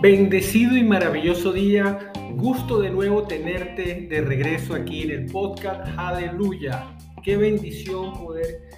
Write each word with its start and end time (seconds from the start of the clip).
Bendecido 0.00 0.76
y 0.76 0.84
maravilloso 0.84 1.52
día. 1.52 2.12
Gusto 2.34 2.80
de 2.80 2.90
nuevo 2.90 3.22
tenerte 3.22 4.06
de 4.10 4.20
regreso 4.20 4.74
aquí 4.74 5.02
en 5.02 5.10
el 5.10 5.26
podcast. 5.26 5.88
Aleluya. 5.96 6.94
Qué 7.22 7.38
bendición 7.38 8.12
poder 8.12 8.68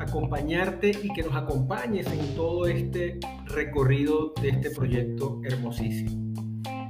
acompañarte 0.00 0.90
y 1.00 1.12
que 1.12 1.22
nos 1.22 1.36
acompañes 1.36 2.08
en 2.08 2.34
todo 2.34 2.66
este 2.66 3.20
recorrido 3.46 4.34
de 4.42 4.48
este 4.48 4.70
proyecto 4.70 5.40
hermosísimo. 5.44 6.34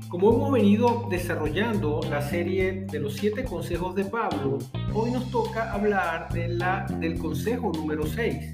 Como 0.08 0.32
hemos 0.32 0.52
venido 0.52 1.06
desarrollando 1.10 2.00
la 2.08 2.22
serie 2.22 2.86
de 2.90 3.00
los 3.00 3.14
siete 3.14 3.44
consejos 3.44 3.94
de 3.94 4.06
Pablo, 4.06 4.58
hoy 4.94 5.10
nos 5.10 5.30
toca 5.30 5.72
hablar 5.72 6.32
de 6.32 6.48
la, 6.48 6.86
del 7.00 7.18
consejo 7.18 7.70
número 7.74 8.06
6. 8.06 8.53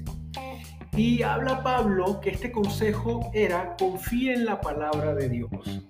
Y 0.95 1.23
habla 1.23 1.63
Pablo 1.63 2.19
que 2.19 2.31
este 2.31 2.51
consejo 2.51 3.31
era 3.33 3.75
confía 3.77 4.33
en 4.33 4.45
la 4.45 4.59
palabra 4.59 5.15
de 5.15 5.29
Dios. 5.29 5.87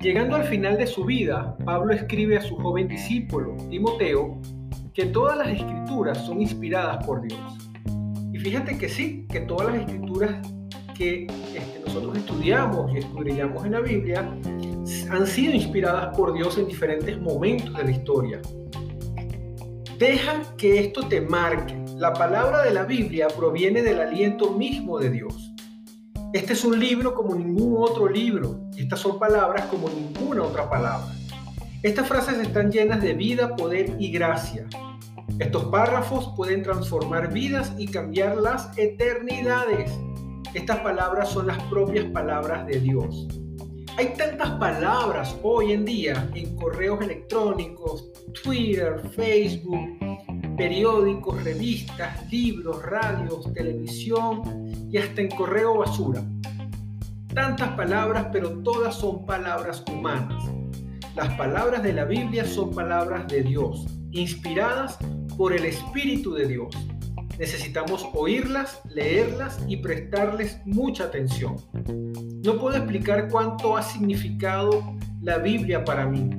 Llegando 0.00 0.36
al 0.36 0.44
final 0.44 0.76
de 0.76 0.86
su 0.86 1.04
vida, 1.04 1.56
Pablo 1.64 1.94
escribe 1.94 2.36
a 2.36 2.42
su 2.42 2.56
joven 2.56 2.88
discípulo, 2.88 3.56
Timoteo, 3.70 4.40
que 4.92 5.06
todas 5.06 5.36
las 5.36 5.48
escrituras 5.48 6.18
son 6.26 6.40
inspiradas 6.40 7.04
por 7.04 7.22
Dios. 7.22 7.40
Y 8.32 8.38
fíjate 8.38 8.78
que 8.78 8.88
sí, 8.88 9.26
que 9.30 9.40
todas 9.40 9.72
las 9.74 9.80
escrituras 9.80 10.36
que 10.94 11.26
este, 11.54 11.80
nosotros 11.84 12.16
estudiamos 12.16 12.92
y 12.94 12.98
escudriñamos 12.98 13.64
en 13.64 13.72
la 13.72 13.80
Biblia 13.80 14.20
han 15.10 15.26
sido 15.26 15.54
inspiradas 15.54 16.16
por 16.16 16.32
Dios 16.34 16.56
en 16.56 16.66
diferentes 16.66 17.20
momentos 17.20 17.74
de 17.74 17.84
la 17.84 17.90
historia. 17.90 18.40
Deja 19.98 20.42
que 20.56 20.80
esto 20.80 21.06
te 21.08 21.20
marque. 21.20 21.83
La 22.04 22.12
palabra 22.12 22.62
de 22.62 22.70
la 22.70 22.82
Biblia 22.82 23.28
proviene 23.28 23.80
del 23.80 23.98
aliento 23.98 24.50
mismo 24.50 24.98
de 24.98 25.08
Dios. 25.08 25.54
Este 26.34 26.52
es 26.52 26.62
un 26.62 26.78
libro 26.78 27.14
como 27.14 27.34
ningún 27.34 27.82
otro 27.82 28.10
libro. 28.10 28.60
Estas 28.76 29.00
son 29.00 29.18
palabras 29.18 29.64
como 29.68 29.88
ninguna 29.88 30.42
otra 30.42 30.68
palabra. 30.68 31.10
Estas 31.82 32.06
frases 32.06 32.38
están 32.40 32.70
llenas 32.70 33.00
de 33.00 33.14
vida, 33.14 33.56
poder 33.56 33.96
y 33.98 34.12
gracia. 34.12 34.66
Estos 35.38 35.64
párrafos 35.70 36.30
pueden 36.36 36.62
transformar 36.62 37.32
vidas 37.32 37.72
y 37.78 37.86
cambiar 37.86 38.36
las 38.36 38.76
eternidades. 38.76 39.90
Estas 40.52 40.80
palabras 40.80 41.30
son 41.30 41.46
las 41.46 41.62
propias 41.70 42.04
palabras 42.10 42.66
de 42.66 42.80
Dios. 42.80 43.28
Hay 43.96 44.12
tantas 44.12 44.50
palabras 44.58 45.34
hoy 45.42 45.72
en 45.72 45.86
día 45.86 46.30
en 46.34 46.54
correos 46.56 47.00
electrónicos, 47.00 48.10
Twitter, 48.42 49.00
Facebook, 49.16 50.04
periódicos, 50.56 51.42
revistas, 51.42 52.30
libros, 52.30 52.82
radios, 52.82 53.52
televisión 53.52 54.42
y 54.90 54.98
hasta 54.98 55.20
en 55.20 55.28
correo 55.28 55.78
basura. 55.78 56.22
Tantas 57.34 57.70
palabras, 57.70 58.28
pero 58.32 58.62
todas 58.62 58.94
son 58.94 59.26
palabras 59.26 59.84
humanas. 59.90 60.44
Las 61.16 61.34
palabras 61.36 61.82
de 61.82 61.92
la 61.92 62.04
Biblia 62.04 62.44
son 62.44 62.74
palabras 62.74 63.26
de 63.28 63.42
Dios, 63.42 63.86
inspiradas 64.12 64.98
por 65.36 65.52
el 65.52 65.64
Espíritu 65.64 66.34
de 66.34 66.46
Dios. 66.46 66.74
Necesitamos 67.38 68.08
oírlas, 68.14 68.80
leerlas 68.88 69.60
y 69.66 69.78
prestarles 69.78 70.60
mucha 70.64 71.04
atención. 71.04 71.56
No 72.44 72.58
puedo 72.58 72.76
explicar 72.76 73.28
cuánto 73.28 73.76
ha 73.76 73.82
significado 73.82 74.94
la 75.20 75.38
Biblia 75.38 75.84
para 75.84 76.06
mí. 76.06 76.30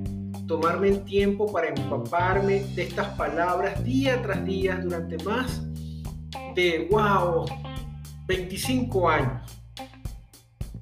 Tomarme 0.48 0.90
el 0.90 1.04
tiempo 1.04 1.52
para 1.52 1.70
empaparme 1.70 2.64
de 2.76 2.84
estas 2.84 3.10
palabras 3.18 3.84
día 3.84 4.22
tras 4.22 4.46
día 4.46 4.78
durante 4.78 5.18
más 5.24 5.64
de, 6.56 6.88
wow, 6.92 7.46
25 8.28 9.10
años. 9.10 9.60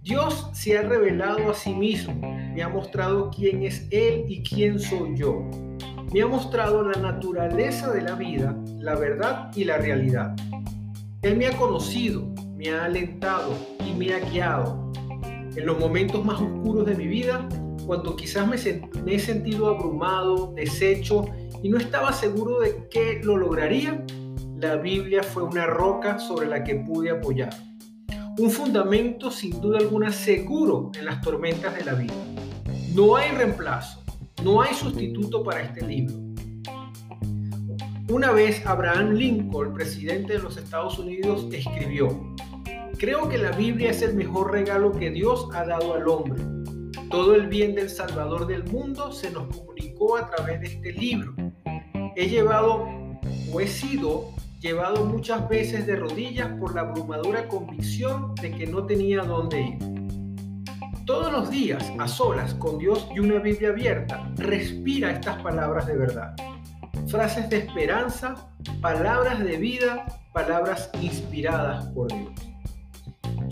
Dios 0.01 0.49
se 0.53 0.77
ha 0.77 0.81
revelado 0.81 1.49
a 1.49 1.53
sí 1.53 1.73
mismo, 1.73 2.13
me 2.53 2.61
ha 2.61 2.67
mostrado 2.67 3.31
quién 3.31 3.63
es 3.63 3.87
Él 3.89 4.25
y 4.27 4.43
quién 4.43 4.79
soy 4.79 5.15
yo 5.15 5.49
me 6.13 6.21
ha 6.21 6.27
mostrado 6.27 6.83
la 6.83 7.01
naturaleza 7.01 7.91
de 7.91 8.03
la 8.03 8.13
vida, 8.13 8.55
la 8.77 8.93
verdad 8.93 9.49
y 9.55 9.63
la 9.63 9.79
realidad. 9.79 10.35
Él 11.23 11.37
me 11.37 11.47
ha 11.47 11.57
conocido, 11.57 12.27
me 12.55 12.69
ha 12.69 12.85
alentado 12.85 13.57
y 13.83 13.93
me 13.93 14.13
ha 14.13 14.19
guiado. 14.19 14.91
En 15.55 15.65
los 15.65 15.79
momentos 15.79 16.23
más 16.23 16.39
oscuros 16.39 16.85
de 16.85 16.93
mi 16.93 17.07
vida, 17.07 17.49
cuando 17.85 18.15
quizás 18.15 18.47
me, 18.47 18.55
he 19.13 19.19
sentido 19.19 19.67
abrumado, 19.67 20.53
deshecho 20.55 21.25
y 21.61 21.69
no 21.69 21.77
estaba 21.77 22.13
seguro 22.13 22.59
de 22.59 22.87
que 22.89 23.21
lo 23.23 23.37
lograría, 23.37 24.05
la 24.57 24.75
Biblia 24.77 25.23
fue 25.23 25.43
una 25.43 25.65
roca 25.65 26.19
sobre 26.19 26.47
la 26.47 26.63
que 26.63 26.75
pude 26.75 27.09
apoyar. 27.09 27.53
Un 28.37 28.49
fundamento 28.49 29.29
sin 29.29 29.59
duda 29.61 29.79
alguna 29.79 30.11
seguro 30.11 30.91
en 30.97 31.05
las 31.05 31.21
tormentas 31.21 31.75
de 31.75 31.85
la 31.85 31.93
vida. 31.93 32.13
No 32.93 33.15
hay 33.15 33.31
reemplazo 33.31 34.03
no 34.43 34.61
hay 34.61 34.73
sustituto 34.73 35.41
para 35.41 35.61
este 35.61 35.85
libro. 35.85 36.15
Una 38.09 38.31
vez 38.31 38.65
Abraham 38.65 39.11
Lincoln, 39.11 39.73
presidente 39.73 40.33
de 40.33 40.39
los 40.39 40.57
Estados 40.57 40.99
Unidos, 40.99 41.47
escribió, 41.53 42.35
Creo 42.97 43.29
que 43.29 43.37
la 43.37 43.51
Biblia 43.51 43.91
es 43.91 44.01
el 44.01 44.15
mejor 44.15 44.51
regalo 44.51 44.91
que 44.91 45.11
Dios 45.11 45.47
ha 45.53 45.65
dado 45.65 45.93
al 45.93 46.07
hombre. 46.07 46.41
Todo 47.13 47.35
el 47.35 47.45
bien 47.45 47.75
del 47.75 47.91
Salvador 47.91 48.47
del 48.47 48.63
mundo 48.63 49.11
se 49.11 49.29
nos 49.29 49.55
comunicó 49.55 50.17
a 50.17 50.31
través 50.31 50.61
de 50.61 50.65
este 50.65 50.93
libro. 50.93 51.35
He 52.15 52.27
llevado 52.27 52.87
o 53.53 53.61
he 53.61 53.67
sido 53.67 54.31
llevado 54.59 55.05
muchas 55.05 55.47
veces 55.47 55.85
de 55.85 55.95
rodillas 55.95 56.49
por 56.59 56.73
la 56.73 56.81
abrumadora 56.81 57.47
convicción 57.47 58.33
de 58.41 58.49
que 58.49 58.65
no 58.65 58.87
tenía 58.87 59.21
dónde 59.21 59.61
ir. 59.61 59.77
Todos 61.05 61.31
los 61.31 61.51
días, 61.51 61.93
a 61.99 62.07
solas, 62.07 62.55
con 62.55 62.79
Dios 62.79 63.07
y 63.13 63.19
una 63.19 63.37
Biblia 63.37 63.69
abierta, 63.69 64.27
respira 64.37 65.11
estas 65.11 65.39
palabras 65.43 65.85
de 65.85 65.95
verdad. 65.95 66.35
Frases 67.05 67.47
de 67.47 67.57
esperanza, 67.57 68.49
palabras 68.81 69.37
de 69.43 69.57
vida, 69.57 70.03
palabras 70.33 70.89
inspiradas 70.99 71.85
por 71.89 72.07
Dios. 72.07 72.52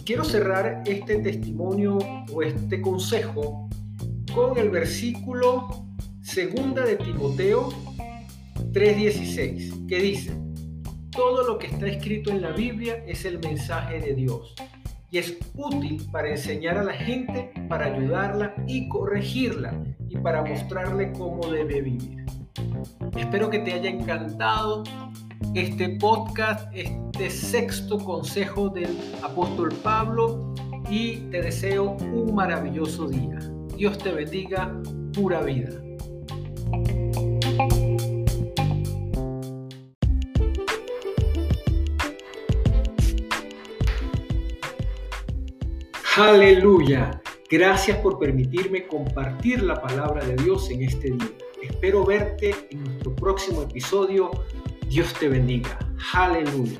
Quiero 0.06 0.23
cerrar 0.23 0.84
este 0.85 1.17
testimonio 1.19 2.00
o 2.34 2.41
este 2.41 2.81
consejo 2.81 3.69
con 4.34 4.57
el 4.57 4.69
versículo 4.69 5.85
segunda 6.22 6.84
de 6.84 6.95
Timoteo 6.95 7.69
3:16, 8.72 9.88
que 9.88 10.00
dice, 10.00 10.34
todo 11.11 11.45
lo 11.45 11.59
que 11.59 11.67
está 11.67 11.88
escrito 11.88 12.31
en 12.31 12.41
la 12.41 12.51
Biblia 12.51 13.03
es 13.06 13.25
el 13.25 13.40
mensaje 13.40 14.00
de 14.00 14.16
Dios 14.16 14.56
y 15.11 15.19
es 15.19 15.38
útil 15.56 16.01
para 16.11 16.29
enseñar 16.29 16.78
a 16.78 16.84
la 16.84 16.94
gente, 16.94 17.51
para 17.70 17.85
ayudarla 17.93 18.55
y 18.66 18.90
corregirla 18.90 19.84
y 20.09 20.17
para 20.17 20.41
mostrarle 20.41 21.11
cómo 21.11 21.46
debe 21.47 21.81
vivir. 21.81 22.25
Espero 23.17 23.49
que 23.49 23.59
te 23.59 23.73
haya 23.73 23.90
encantado 23.90 24.84
este 25.53 25.89
podcast, 25.99 26.71
este 26.73 27.29
sexto 27.29 27.97
consejo 27.97 28.69
del 28.69 28.97
apóstol 29.21 29.69
Pablo 29.83 30.53
y 30.89 31.17
te 31.29 31.41
deseo 31.41 31.97
un 32.13 32.33
maravilloso 32.33 33.07
día. 33.07 33.37
Dios 33.75 33.97
te 33.97 34.11
bendiga, 34.11 34.73
pura 35.13 35.41
vida. 35.41 35.69
Aleluya. 46.17 47.21
Gracias 47.49 47.97
por 47.97 48.17
permitirme 48.19 48.87
compartir 48.87 49.63
la 49.63 49.81
palabra 49.81 50.23
de 50.23 50.35
Dios 50.37 50.69
en 50.69 50.83
este 50.83 51.11
día. 51.11 51.31
Espero 51.61 52.05
verte 52.05 52.55
en 52.69 52.83
nuestro 52.83 53.13
próximo 53.15 53.63
episodio. 53.63 54.31
Dios 54.91 55.14
te 55.14 55.29
bendiga. 55.29 55.79
Aleluya. 56.11 56.78